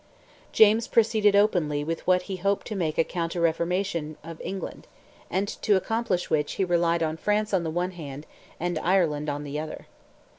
[0.51, 4.87] James proceeded openly with what he hoped to make a counter reformation of England,
[5.29, 8.25] and to accomplish which he relied on France on the one hand,
[8.59, 9.85] and Ireland on the other.